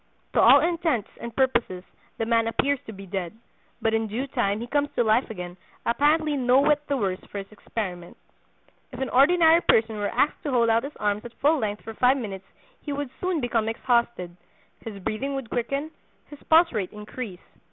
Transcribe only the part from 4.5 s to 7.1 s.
he comes to life again, apparently no whit the